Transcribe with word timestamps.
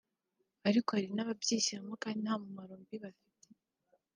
ariko 0.67 0.89
hari 0.95 1.07
n’ababyishyiramo 1.13 1.93
kandi 2.03 2.19
nta 2.21 2.33
mpumuro 2.39 2.73
mbi 2.81 2.97
bafite 3.03 3.47